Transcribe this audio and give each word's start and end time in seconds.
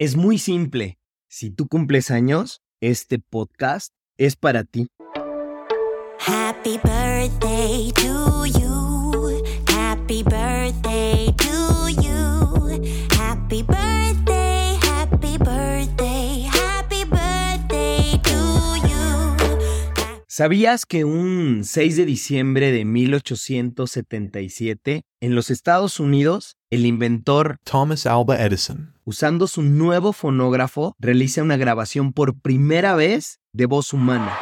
Es 0.00 0.14
muy 0.14 0.38
simple. 0.38 1.00
Si 1.28 1.50
tú 1.50 1.66
cumples 1.66 2.12
años, 2.12 2.62
este 2.80 3.18
podcast 3.18 3.92
es 4.16 4.36
para 4.36 4.62
ti. 4.62 4.86
Happy 6.20 6.78
birthday 6.84 7.90
to 7.96 8.46
you. 8.46 9.42
Happy 9.66 10.22
birthday 10.22 10.37
¿Sabías 20.38 20.86
que 20.86 21.04
un 21.04 21.64
6 21.64 21.96
de 21.96 22.04
diciembre 22.04 22.70
de 22.70 22.84
1877, 22.84 25.02
en 25.20 25.34
los 25.34 25.50
Estados 25.50 25.98
Unidos, 25.98 26.54
el 26.70 26.86
inventor, 26.86 27.56
Thomas 27.64 28.06
Alba 28.06 28.36
Edison. 28.36 28.94
usando 29.04 29.48
su 29.48 29.62
nuevo 29.62 30.12
fonógrafo, 30.12 30.94
realiza 31.00 31.42
una 31.42 31.56
grabación 31.56 32.12
por 32.12 32.40
primera 32.40 32.94
vez 32.94 33.40
de 33.52 33.66
voz 33.66 33.92
humana? 33.92 34.32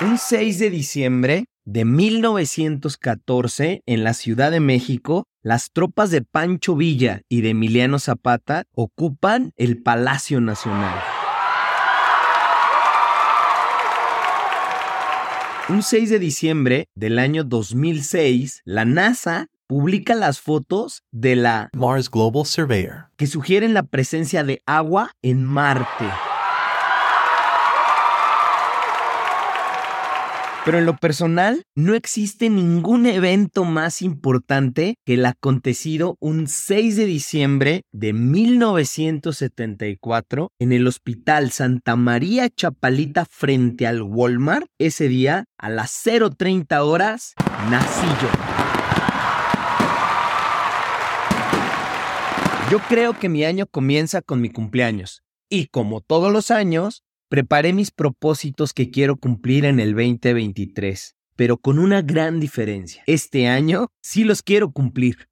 Un 0.00 0.16
6 0.16 0.58
de 0.58 0.70
diciembre 0.70 1.44
de 1.66 1.84
1914, 1.84 3.82
en 3.84 4.02
la 4.02 4.14
Ciudad 4.14 4.50
de 4.50 4.60
México, 4.60 5.26
las 5.42 5.72
tropas 5.72 6.10
de 6.10 6.22
Pancho 6.22 6.74
Villa 6.74 7.20
y 7.28 7.42
de 7.42 7.50
Emiliano 7.50 7.98
Zapata 7.98 8.64
ocupan 8.72 9.52
el 9.56 9.82
Palacio 9.82 10.40
Nacional. 10.40 10.98
Un 15.70 15.82
6 15.82 16.08
de 16.08 16.18
diciembre 16.18 16.88
del 16.94 17.18
año 17.18 17.44
2006, 17.44 18.62
la 18.64 18.86
NASA 18.86 19.48
publica 19.66 20.14
las 20.14 20.40
fotos 20.40 21.02
de 21.12 21.36
la 21.36 21.68
Mars 21.74 22.10
Global 22.10 22.46
Surveyor. 22.46 23.10
que 23.18 23.26
sugieren 23.26 23.74
la 23.74 23.82
presencia 23.82 24.44
de 24.44 24.62
agua 24.64 25.10
en 25.20 25.44
Marte. 25.44 26.06
Pero 30.68 30.80
en 30.80 30.84
lo 30.84 30.98
personal, 30.98 31.64
no 31.74 31.94
existe 31.94 32.50
ningún 32.50 33.06
evento 33.06 33.64
más 33.64 34.02
importante 34.02 34.96
que 35.06 35.14
el 35.14 35.24
acontecido 35.24 36.18
un 36.20 36.46
6 36.46 36.96
de 36.96 37.06
diciembre 37.06 37.84
de 37.90 38.12
1974 38.12 40.50
en 40.58 40.72
el 40.72 40.86
Hospital 40.86 41.52
Santa 41.52 41.96
María 41.96 42.50
Chapalita 42.50 43.24
frente 43.24 43.86
al 43.86 44.02
Walmart. 44.02 44.66
Ese 44.78 45.08
día, 45.08 45.46
a 45.56 45.70
las 45.70 45.90
0.30 46.04 46.84
horas, 46.84 47.32
nací 47.70 48.06
yo. 48.20 48.28
Yo 52.70 52.78
creo 52.90 53.18
que 53.18 53.30
mi 53.30 53.46
año 53.46 53.64
comienza 53.70 54.20
con 54.20 54.42
mi 54.42 54.50
cumpleaños. 54.50 55.22
Y 55.48 55.68
como 55.68 56.02
todos 56.02 56.30
los 56.30 56.50
años, 56.50 57.04
preparé 57.28 57.72
mis 57.72 57.90
propósitos 57.90 58.72
que 58.72 58.90
quiero 58.90 59.16
cumplir 59.16 59.64
en 59.64 59.80
el 59.80 59.94
2023, 59.94 61.16
pero 61.36 61.58
con 61.58 61.78
una 61.78 62.02
gran 62.02 62.40
diferencia. 62.40 63.02
Este 63.06 63.48
año 63.48 63.88
sí 64.02 64.24
los 64.24 64.42
quiero 64.42 64.70
cumplir. 64.72 65.28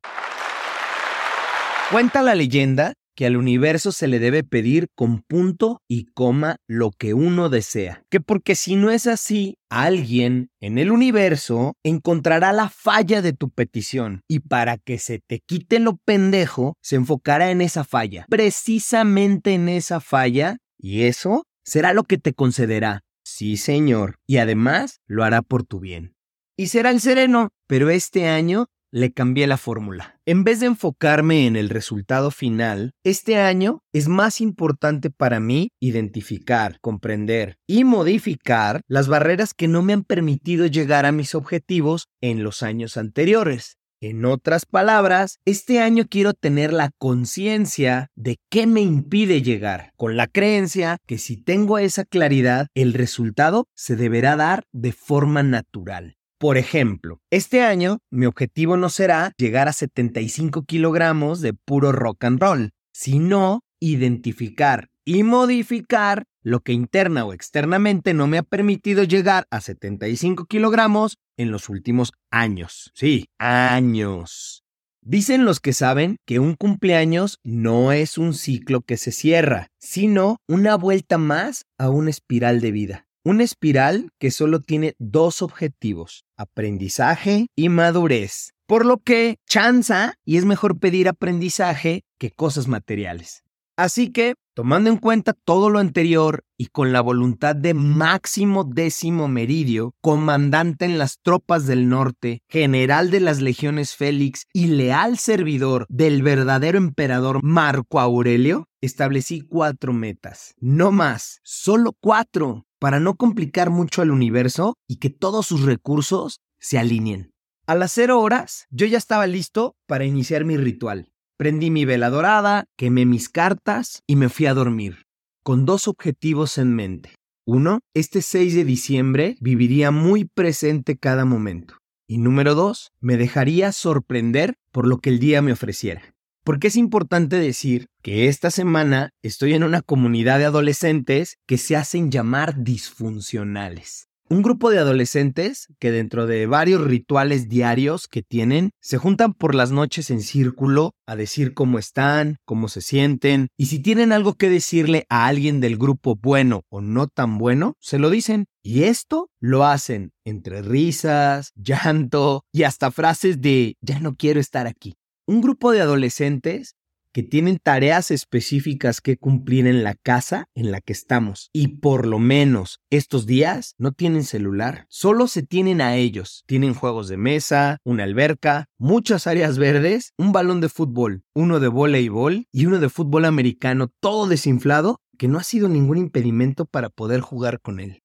Cuenta 1.91 2.23
la 2.23 2.35
leyenda 2.35 2.95
que 3.17 3.27
al 3.27 3.37
universo 3.37 3.93
se 3.93 4.09
le 4.09 4.19
debe 4.19 4.45
pedir 4.45 4.89
con 4.95 5.23
punto 5.23 5.81
y 5.89 6.05
coma 6.13 6.57
lo 6.69 6.91
que 6.91 7.15
uno 7.15 7.49
desea. 7.49 8.05
Que 8.11 8.21
porque 8.21 8.55
si 8.55 8.77
no 8.77 8.91
es 8.91 9.07
así, 9.07 9.57
alguien 9.71 10.51
en 10.61 10.77
el 10.77 10.91
universo 10.91 11.73
encontrará 11.83 12.53
la 12.53 12.69
falla 12.69 13.23
de 13.23 13.33
tu 13.33 13.49
petición 13.49 14.21
y 14.29 14.41
para 14.41 14.77
que 14.77 14.99
se 14.99 15.21
te 15.27 15.41
quite 15.41 15.79
lo 15.79 15.97
pendejo, 15.97 16.75
se 16.83 16.97
enfocará 16.97 17.51
en 17.51 17.63
esa 17.63 17.85
falla, 17.85 18.27
precisamente 18.29 19.55
en 19.55 19.71
esa 19.71 20.01
falla, 20.01 20.59
y 20.79 21.05
eso 21.05 21.47
será 21.67 21.93
lo 21.93 22.05
que 22.05 22.17
te 22.17 22.33
concederá. 22.33 23.03
Sí, 23.25 23.57
señor, 23.57 24.21
y 24.27 24.39
además 24.39 25.01
lo 25.07 25.25
hará 25.25 25.43
por 25.43 25.65
tu 25.65 25.81
bien. 25.81 26.15
Y 26.57 26.69
será 26.69 26.91
el 26.91 27.01
sereno, 27.01 27.51
pero 27.67 27.91
este 27.91 28.29
año 28.29 28.67
le 28.93 29.13
cambié 29.13 29.47
la 29.47 29.57
fórmula. 29.59 30.19
En 30.25 30.45
vez 30.45 30.61
de 30.61 30.67
enfocarme 30.67 31.47
en 31.47 31.57
el 31.57 31.69
resultado 31.69 32.31
final, 32.31 32.93
este 33.05 33.37
año 33.37 33.83
es 33.93 34.09
más 34.09 34.41
importante 34.41 35.11
para 35.11 35.41
mí 35.41 35.71
identificar, 35.81 36.79
comprender 36.81 37.57
y 37.67 37.85
modificar 37.85 38.81
las 38.89 39.09
barreras 39.09 39.53
que 39.53 39.69
no 39.69 39.83
me 39.83 39.93
han 39.93 40.05
permitido 40.05 40.67
llegar 40.67 41.05
a 41.05 41.13
mis 41.13 41.35
objetivos 41.35 42.09
en 42.23 42.43
los 42.43 42.63
años 42.63 42.97
anteriores. 42.97 43.77
En 44.01 44.27
otras 44.27 44.67
palabras, 44.67 45.39
este 45.47 45.81
año 45.81 46.05
quiero 46.09 46.35
tener 46.35 46.71
la 46.73 46.91
conciencia 46.99 48.11
de 48.15 48.39
qué 48.51 48.67
me 48.67 48.83
impide 48.83 49.41
llegar, 49.41 49.93
con 49.97 50.17
la 50.17 50.27
creencia 50.27 50.99
que 51.07 51.17
si 51.17 51.39
tengo 51.39 51.79
esa 51.79 52.05
claridad, 52.05 52.69
el 52.75 52.93
resultado 52.93 53.69
se 53.75 53.97
deberá 53.97 54.37
dar 54.37 54.65
de 54.73 54.93
forma 54.93 55.43
natural. 55.43 56.17
Por 56.39 56.59
ejemplo, 56.59 57.21
este 57.31 57.63
año 57.63 58.01
mi 58.11 58.27
objetivo 58.27 58.77
no 58.77 58.91
será 58.91 59.33
llegar 59.39 59.69
a 59.69 59.73
75 59.73 60.65
kilogramos 60.65 61.41
de 61.41 61.55
puro 61.55 61.93
rock 61.93 62.25
and 62.25 62.39
roll, 62.39 62.71
sino 62.93 63.63
identificar 63.81 64.91
y 65.07 65.23
modificar 65.23 66.25
lo 66.43 66.61
que 66.61 66.73
interna 66.73 67.25
o 67.25 67.33
externamente 67.33 68.13
no 68.13 68.27
me 68.27 68.39
ha 68.39 68.43
permitido 68.43 69.05
llegar 69.05 69.47
a 69.51 69.61
75 69.61 70.45
kilogramos 70.45 71.19
en 71.37 71.51
los 71.51 71.69
últimos 71.69 72.13
años. 72.31 72.91
Sí, 72.95 73.29
años. 73.39 74.65
Dicen 75.09 75.45
los 75.45 75.61
que 75.61 75.73
saben 75.73 76.17
que 76.27 76.41
un 76.41 76.55
cumpleaños 76.55 77.39
no 77.45 77.93
es 77.93 78.19
un 78.19 78.35
ciclo 78.35 78.81
que 78.81 78.97
se 78.97 79.13
cierra, 79.13 79.69
sino 79.79 80.39
una 80.49 80.77
vuelta 80.77 81.17
más 81.17 81.65
a 81.79 81.91
una 81.91 82.11
espiral 82.11 82.61
de 82.61 82.73
vida. 82.73 83.07
Una 83.25 83.45
espiral 83.45 84.11
que 84.19 84.31
solo 84.31 84.61
tiene 84.61 84.95
dos 84.99 85.43
objetivos, 85.43 86.25
aprendizaje 86.37 87.47
y 87.55 87.69
madurez. 87.69 88.53
Por 88.67 88.85
lo 88.85 88.99
que 88.99 89.37
chanza 89.49 90.15
y 90.25 90.39
es 90.39 90.45
mejor 90.45 90.81
pedir 90.81 91.09
aprendizaje 91.09 92.03
que 92.19 92.33
cosas 92.33 92.67
materiales. 92.67 93.45
Así 93.77 94.11
que, 94.11 94.37
tomando 94.55 94.89
en 94.89 94.97
cuenta 94.97 95.35
todo 95.35 95.69
lo 95.69 95.79
anterior 95.79 96.45
y 96.57 96.69
con 96.69 96.95
la 96.95 97.03
voluntad 97.03 97.55
de 97.55 97.75
Máximo 97.75 98.65
Décimo 98.65 99.29
Meridio, 99.29 99.93
comandante 100.01 100.87
en 100.87 100.97
las 100.97 101.19
tropas 101.21 101.67
del 101.67 101.91
norte, 101.91 102.41
general 102.49 103.11
de 103.11 103.21
las 103.21 103.43
legiones 103.43 103.95
Félix 103.95 104.47
y 104.55 104.69
leal 104.69 105.19
servidor 105.19 105.85
del 105.91 106.23
verdadero 106.23 106.79
emperador 106.79 107.41
Marco 107.43 108.01
Aurelio, 108.01 108.67
establecí 108.81 109.43
cuatro 109.43 109.93
metas. 109.93 110.55
No 110.59 110.91
más, 110.91 111.41
solo 111.45 111.93
cuatro, 112.01 112.65
para 112.79 112.99
no 112.99 113.17
complicar 113.17 113.69
mucho 113.69 114.01
al 114.01 114.11
universo 114.11 114.79
y 114.89 114.97
que 114.97 115.11
todos 115.11 115.47
sus 115.47 115.63
recursos 115.63 116.41
se 116.59 116.79
alineen. 116.79 117.31
A 117.67 117.75
las 117.75 117.93
cero 117.93 118.21
horas, 118.21 118.67
yo 118.71 118.87
ya 118.87 118.97
estaba 118.97 119.27
listo 119.27 119.77
para 119.87 120.07
iniciar 120.07 120.47
mi 120.47 120.57
ritual. 120.57 121.11
Prendí 121.39 121.71
mi 121.71 121.85
vela 121.85 122.09
dorada, 122.09 122.65
quemé 122.77 123.05
mis 123.05 123.29
cartas 123.29 124.03
y 124.07 124.17
me 124.17 124.31
fui 124.31 124.47
a 124.47 124.55
dormir, 124.55 125.05
con 125.43 125.67
dos 125.67 125.87
objetivos 125.87 126.57
en 126.57 126.75
mente. 126.75 127.15
Uno, 127.47 127.81
este 127.93 128.23
6 128.23 128.55
de 128.55 128.65
diciembre 128.65 129.37
viviría 129.41 129.91
muy 129.91 130.25
presente 130.25 130.97
cada 130.97 131.27
momento. 131.27 131.77
Y 132.09 132.19
número 132.19 132.55
dos, 132.55 132.91
me 133.01 133.19
dejaría 133.19 133.73
sorprender 133.73 134.55
por 134.73 134.87
lo 134.87 134.99
que 134.99 135.11
el 135.11 135.19
día 135.19 135.43
me 135.43 135.53
ofreciera. 135.53 136.15
Porque 136.43 136.69
es 136.69 136.77
importante 136.77 137.37
decir 137.37 137.89
que 138.03 138.29
esta 138.29 138.51
semana 138.51 139.11
estoy 139.23 139.53
en 139.53 139.63
una 139.63 139.83
comunidad 139.83 140.39
de 140.39 140.47
adolescentes 140.47 141.37
que 141.47 141.59
se 141.59 141.77
hacen 141.77 142.11
llamar 142.11 142.63
disfuncionales. 142.63 144.06
Un 144.29 144.43
grupo 144.43 144.71
de 144.71 144.81
adolescentes 144.81 145.69
que 145.79 145.93
dentro 145.93 146.27
de 146.27 146.49
varios 146.49 146.83
rituales 146.83 147.49
diarios 147.49 148.09
que 148.09 148.25
tienen, 148.25 148.73
se 148.81 148.99
juntan 148.99 149.35
por 149.35 149.55
las 149.55 149.71
noches 149.71 150.11
en 150.11 150.21
círculo 150.21 150.97
a 151.07 151.15
decir 151.15 151.55
cómo 151.55 151.79
están, 151.79 152.39
cómo 152.45 152.67
se 152.67 152.81
sienten, 152.81 153.47
y 153.57 153.67
si 153.67 153.79
tienen 153.79 154.11
algo 154.11 154.35
que 154.35 154.51
decirle 154.51 155.07
a 155.11 155.27
alguien 155.29 155.61
del 155.61 155.77
grupo 155.77 156.17
bueno 156.17 156.65
o 156.71 156.81
no 156.81 157.07
tan 157.07 157.39
bueno, 157.39 157.75
se 157.79 158.01
lo 158.01 158.11
dicen. 158.11 158.47
Y 158.65 158.83
esto 158.83 159.31
lo 159.39 159.65
hacen 159.65 160.11
entre 160.25 160.61
risas, 160.61 161.53
llanto 161.57 162.43
y 162.51 162.65
hasta 162.65 162.91
frases 162.91 163.41
de 163.41 163.77
ya 163.81 164.01
no 164.01 164.17
quiero 164.17 164.41
estar 164.41 164.67
aquí. 164.67 164.95
Un 165.29 165.41
grupo 165.41 165.71
de 165.71 165.83
adolescentes 165.83 166.75
que 167.17 167.23
tienen 167.23 167.57
tareas 167.57 168.11
específicas 168.11 169.01
que 169.01 169.17
cumplir 169.17 169.67
en 169.67 169.83
la 169.83 169.95
casa 169.95 170.51
en 170.55 170.71
la 170.71 170.83
que 170.83 170.93
estamos. 170.93 171.49
Y 171.55 171.79
por 171.79 172.07
lo 172.07 172.19
menos 172.19 172.81
estos 172.91 173.25
días 173.25 173.75
no 173.79 173.93
tienen 173.93 174.23
celular, 174.23 174.85
solo 174.91 175.27
se 175.27 175.43
tienen 175.43 175.81
a 175.81 175.97
ellos. 175.97 176.45
Tienen 176.47 176.75
juegos 176.75 177.09
de 177.09 177.17
mesa, 177.17 177.79
una 177.85 178.05
alberca, 178.05 178.67
muchas 178.77 179.27
áreas 179.27 179.57
verdes, 179.57 180.13
un 180.19 180.33
balón 180.33 180.61
de 180.61 180.69
fútbol, 180.69 181.23
uno 181.35 181.59
de 181.59 181.69
voleibol 181.69 182.49
y 182.53 182.67
uno 182.67 182.81
de 182.81 182.91
fútbol 182.91 183.25
americano, 183.25 183.89
todo 183.99 184.27
desinflado, 184.27 185.01
que 185.17 185.27
no 185.27 185.39
ha 185.39 185.43
sido 185.43 185.71
ningún 185.71 185.97
impedimento 185.97 186.67
para 186.67 186.91
poder 186.91 187.23
jugar 187.23 187.63
con 187.63 187.81
él. 187.81 188.03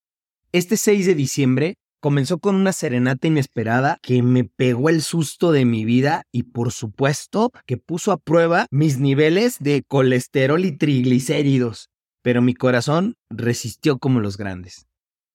Este 0.54 0.78
6 0.78 1.06
de 1.06 1.16
diciembre 1.16 1.76
Comenzó 2.02 2.40
con 2.40 2.56
una 2.56 2.74
serenata 2.74 3.28
inesperada 3.28 4.00
que 4.02 4.24
me 4.24 4.44
pegó 4.44 4.90
el 4.90 5.04
susto 5.04 5.52
de 5.52 5.66
mi 5.66 5.86
vida 5.86 6.24
y 6.32 6.44
por 6.44 6.72
supuesto 6.72 7.52
que 7.68 7.78
puso 7.78 8.12
a 8.12 8.18
prueba 8.18 8.66
mis 8.72 8.98
niveles 8.98 9.58
de 9.60 9.84
colesterol 9.88 10.66
y 10.66 10.72
triglicéridos. 10.72 11.92
Pero 12.24 12.42
mi 12.42 12.56
corazón 12.56 13.18
resistió 13.30 14.00
como 14.00 14.20
los 14.20 14.36
grandes. 14.38 14.88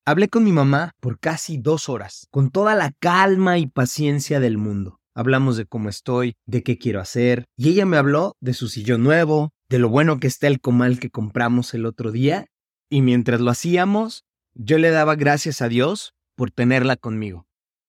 Hablé 0.04 0.28
con 0.28 0.42
mi 0.42 0.50
mamá 0.50 0.96
por 0.98 1.20
casi 1.20 1.56
dos 1.56 1.88
horas, 1.88 2.26
con 2.32 2.50
toda 2.50 2.74
la 2.74 2.90
calma 2.98 3.58
y 3.58 3.68
paciencia 3.68 4.40
del 4.40 4.58
mundo. 4.58 4.98
Hablamos 5.14 5.56
de 5.56 5.66
cómo 5.66 5.88
estoy, 5.88 6.34
de 6.46 6.64
qué 6.64 6.78
quiero 6.78 7.00
hacer, 7.00 7.44
y 7.56 7.68
ella 7.68 7.86
me 7.86 7.96
habló 7.96 8.34
de 8.40 8.54
su 8.54 8.66
sillón 8.66 9.04
nuevo, 9.04 9.52
de 9.68 9.78
lo 9.78 9.88
bueno 9.88 10.18
que 10.18 10.26
está 10.26 10.48
el 10.48 10.60
comal 10.60 10.98
que 10.98 11.10
compramos 11.10 11.74
el 11.74 11.86
otro 11.86 12.10
día, 12.10 12.46
y 12.90 13.02
mientras 13.02 13.40
lo 13.40 13.52
hacíamos, 13.52 14.24
yo 14.54 14.78
le 14.78 14.90
daba 14.90 15.14
gracias 15.14 15.62
a 15.62 15.68
Dios 15.68 16.15
por 16.36 16.50
tenerla 16.50 16.96
conmigo. 16.96 17.46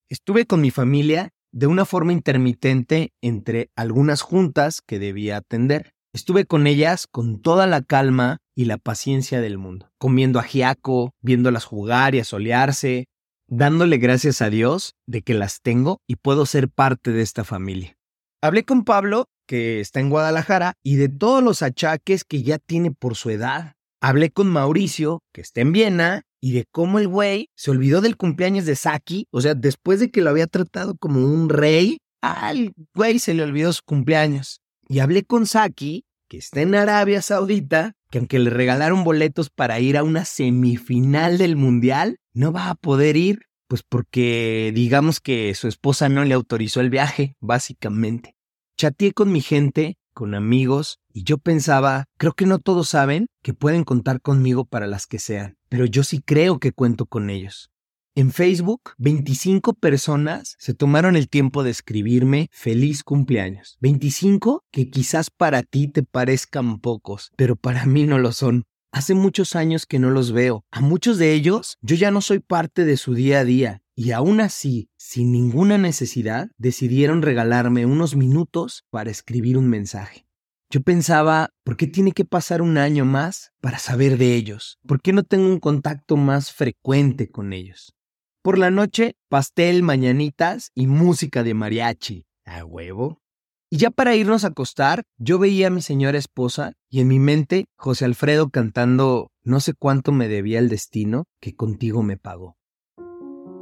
Estuve 0.09 0.45
con 0.45 0.61
mi 0.61 0.71
familia 0.71 1.31
de 1.51 1.67
una 1.67 1.85
forma 1.85 2.13
intermitente 2.13 3.13
entre 3.21 3.69
algunas 3.75 4.21
juntas 4.21 4.81
que 4.81 4.99
debía 4.99 5.37
atender. 5.37 5.93
Estuve 6.13 6.45
con 6.45 6.65
ellas 6.65 7.07
con 7.07 7.41
toda 7.41 7.67
la 7.67 7.81
calma 7.81 8.37
y 8.55 8.65
la 8.65 8.77
paciencia 8.77 9.41
del 9.41 9.57
mundo, 9.57 9.91
comiendo 9.97 10.39
ajiaco, 10.39 11.13
viéndolas 11.21 11.65
jugar 11.65 12.15
y 12.15 12.19
asolearse, 12.19 13.05
dándole 13.47 13.97
gracias 13.97 14.41
a 14.41 14.49
Dios 14.49 14.95
de 15.05 15.21
que 15.21 15.33
las 15.33 15.61
tengo 15.61 15.99
y 16.07 16.15
puedo 16.15 16.45
ser 16.45 16.69
parte 16.69 17.11
de 17.11 17.21
esta 17.21 17.43
familia. 17.43 17.97
Hablé 18.41 18.63
con 18.63 18.83
Pablo, 18.83 19.25
que 19.47 19.79
está 19.79 19.99
en 19.99 20.09
Guadalajara, 20.09 20.73
y 20.83 20.95
de 20.95 21.09
todos 21.09 21.43
los 21.43 21.61
achaques 21.61 22.23
que 22.23 22.43
ya 22.43 22.59
tiene 22.59 22.91
por 22.91 23.15
su 23.15 23.29
edad. 23.29 23.73
Hablé 24.01 24.29
con 24.31 24.47
Mauricio, 24.47 25.21
que 25.33 25.41
está 25.41 25.61
en 25.61 25.71
Viena, 25.71 26.23
y 26.41 26.53
de 26.53 26.65
cómo 26.71 26.99
el 26.99 27.07
güey 27.07 27.49
se 27.55 27.71
olvidó 27.71 28.01
del 28.01 28.17
cumpleaños 28.17 28.65
de 28.65 28.75
Saki, 28.75 29.27
o 29.31 29.41
sea, 29.41 29.55
después 29.55 29.99
de 29.99 30.11
que 30.11 30.21
lo 30.21 30.29
había 30.29 30.47
tratado 30.47 30.95
como 30.97 31.25
un 31.25 31.49
rey, 31.49 31.97
al 32.21 32.73
güey 32.95 33.19
se 33.19 33.33
le 33.33 33.43
olvidó 33.43 33.73
su 33.73 33.81
cumpleaños. 33.85 34.61
Y 34.87 34.99
hablé 34.99 35.23
con 35.23 35.45
Saki, 35.45 36.05
que 36.29 36.37
está 36.37 36.61
en 36.61 36.75
Arabia 36.75 37.21
Saudita, 37.21 37.93
que 38.09 38.19
aunque 38.19 38.39
le 38.39 38.49
regalaron 38.49 39.03
boletos 39.03 39.49
para 39.49 39.79
ir 39.79 39.97
a 39.97 40.03
una 40.03 40.25
semifinal 40.25 41.37
del 41.37 41.55
Mundial, 41.55 42.17
no 42.33 42.51
va 42.51 42.69
a 42.69 42.75
poder 42.75 43.17
ir, 43.17 43.39
pues 43.67 43.83
porque 43.87 44.71
digamos 44.73 45.19
que 45.19 45.53
su 45.55 45.67
esposa 45.67 46.09
no 46.09 46.23
le 46.23 46.33
autorizó 46.33 46.79
el 46.79 46.89
viaje, 46.89 47.35
básicamente. 47.39 48.35
Chateé 48.77 49.11
con 49.11 49.31
mi 49.31 49.41
gente 49.41 49.97
con 50.17 50.33
amigos, 50.33 50.97
y 51.13 51.25
yo 51.25 51.37
pensaba, 51.37 52.05
creo 52.17 52.33
que 52.33 52.47
no 52.47 52.57
todos 52.57 52.89
saben 52.89 53.27
que 53.43 53.53
pueden 53.53 53.83
contar 53.83 54.19
conmigo 54.19 54.65
para 54.65 54.87
las 54.87 55.05
que 55.05 55.19
sean, 55.19 55.56
pero 55.69 55.85
yo 55.85 56.03
sí 56.03 56.21
creo 56.21 56.59
que 56.59 56.71
cuento 56.71 57.05
con 57.05 57.29
ellos. 57.29 57.71
En 58.15 58.31
Facebook, 58.31 58.93
25 58.97 59.73
personas 59.73 60.55
se 60.57 60.73
tomaron 60.73 61.15
el 61.15 61.29
tiempo 61.29 61.63
de 61.63 61.69
escribirme 61.69 62.49
feliz 62.51 63.03
cumpleaños. 63.03 63.77
25 63.79 64.63
que 64.71 64.89
quizás 64.89 65.29
para 65.29 65.61
ti 65.61 65.87
te 65.87 66.01
parezcan 66.01 66.79
pocos, 66.79 67.31
pero 67.35 67.55
para 67.55 67.85
mí 67.85 68.05
no 68.05 68.17
lo 68.17 68.31
son. 68.31 68.65
Hace 68.91 69.13
muchos 69.13 69.55
años 69.55 69.85
que 69.85 69.99
no 69.99 70.09
los 70.09 70.31
veo. 70.31 70.65
A 70.71 70.81
muchos 70.81 71.19
de 71.19 71.33
ellos 71.33 71.77
yo 71.81 71.95
ya 71.95 72.09
no 72.09 72.21
soy 72.21 72.39
parte 72.39 72.85
de 72.85 72.97
su 72.97 73.13
día 73.13 73.41
a 73.41 73.45
día 73.45 73.83
y 73.93 74.11
aún 74.11 74.41
así, 74.41 74.89
sin 74.95 75.31
ninguna 75.31 75.77
necesidad, 75.77 76.49
decidieron 76.57 77.21
regalarme 77.21 77.85
unos 77.85 78.15
minutos 78.15 78.85
para 78.89 79.11
escribir 79.11 79.57
un 79.57 79.69
mensaje. 79.69 80.26
Yo 80.69 80.81
pensaba, 80.81 81.51
¿por 81.63 81.77
qué 81.77 81.87
tiene 81.87 82.11
que 82.11 82.25
pasar 82.25 82.61
un 82.61 82.77
año 82.77 83.05
más 83.05 83.53
para 83.61 83.79
saber 83.79 84.17
de 84.17 84.35
ellos? 84.35 84.79
¿Por 84.85 85.01
qué 85.01 85.13
no 85.13 85.23
tengo 85.23 85.47
un 85.47 85.61
contacto 85.61 86.17
más 86.17 86.51
frecuente 86.51 87.31
con 87.31 87.53
ellos? 87.53 87.95
Por 88.41 88.57
la 88.57 88.69
noche, 88.69 89.15
pastel, 89.29 89.81
mañanitas 89.81 90.71
y 90.75 90.87
música 90.87 91.43
de 91.43 91.53
mariachi. 91.53 92.25
¿A 92.45 92.65
huevo? 92.65 93.21
Y 93.69 93.77
ya 93.77 93.91
para 93.91 94.15
irnos 94.15 94.43
a 94.43 94.49
acostar, 94.49 95.03
yo 95.17 95.39
veía 95.39 95.67
a 95.67 95.69
mi 95.69 95.81
señora 95.81 96.17
esposa 96.17 96.73
y 96.89 96.99
en 96.99 97.07
mi 97.07 97.19
mente 97.19 97.67
José 97.77 98.03
Alfredo 98.03 98.49
cantando 98.49 99.31
no 99.43 99.61
sé 99.61 99.73
cuánto 99.73 100.11
me 100.11 100.27
debía 100.27 100.59
el 100.59 100.67
destino 100.67 101.25
que 101.41 101.55
contigo 101.55 102.03
me 102.03 102.17
pagó. 102.17 102.57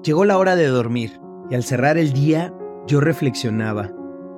Llegó 0.04 0.26
la 0.26 0.40
hora 0.40 0.56
de 0.56 0.68
dormir 0.68 1.20
y 1.52 1.56
al 1.56 1.64
cerrar 1.64 2.00
el 2.00 2.14
día 2.14 2.52
yo 2.88 3.00
reflexionaba. 3.00 3.92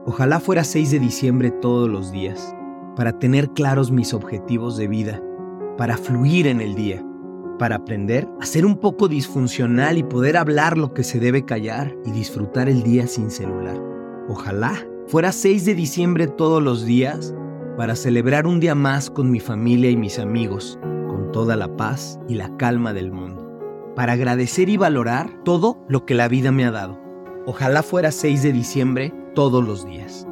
Ojalá 0.10 0.40
fuera 0.40 0.64
6 0.64 0.92
de 0.92 1.00
diciembre 1.00 1.52
todos 1.52 1.90
los 1.90 2.14
días, 2.14 2.56
para 2.96 3.20
tener 3.20 3.50
claros 3.50 3.92
mis 3.92 4.14
objetivos 4.14 4.78
de 4.78 4.88
vida, 4.88 5.22
para 5.78 5.98
fluir 5.98 6.48
en 6.48 6.62
el 6.62 6.76
día, 6.76 7.06
para 7.60 7.76
aprender 7.76 8.26
a 8.40 8.46
ser 8.46 8.66
un 8.66 8.78
poco 8.78 9.10
disfuncional 9.10 9.98
y 9.98 10.04
poder 10.04 10.38
hablar 10.38 10.78
lo 10.78 10.94
que 10.94 11.04
se 11.04 11.20
debe 11.20 11.44
callar 11.44 11.94
y 12.06 12.12
disfrutar 12.12 12.70
el 12.70 12.84
día 12.84 13.06
sin 13.06 13.30
celular. 13.30 13.78
Ojalá 14.30 14.76
fuera 15.08 15.34
6 15.34 15.66
de 15.66 15.76
diciembre 15.76 16.28
todos 16.28 16.64
los 16.64 16.86
días 16.86 17.36
para 17.76 17.98
celebrar 17.98 18.48
un 18.48 18.62
día 18.62 18.76
más 18.76 19.10
con 19.10 19.30
mi 19.30 19.42
familia 19.42 19.90
y 19.90 19.98
mis 19.98 20.20
amigos, 20.20 20.80
con 20.82 21.34
toda 21.34 21.58
la 21.58 21.76
paz 21.76 22.18
y 22.30 22.36
la 22.36 22.56
calma 22.56 22.94
del 22.94 23.12
mundo 23.12 23.48
para 23.94 24.14
agradecer 24.14 24.70
y 24.70 24.78
valorar 24.78 25.44
todo 25.44 25.84
lo 25.90 26.06
que 26.06 26.14
la 26.14 26.28
vida 26.28 26.52
me 26.52 26.66
ha 26.66 26.72
dado. 26.72 27.02
Ojalá 27.48 27.82
fuera 27.82 28.12
6 28.12 28.44
de 28.44 28.52
diciembre 28.52 29.12
todos 29.38 29.64
los 29.64 29.86
días. 29.86 30.26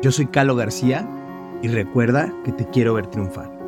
Yo 0.00 0.10
soy 0.10 0.24
Calo 0.24 0.56
García 0.56 1.06
y 1.60 1.68
recuerda 1.68 2.32
que 2.46 2.52
te 2.52 2.64
quiero 2.64 2.94
ver 2.94 3.06
triunfar. 3.08 3.61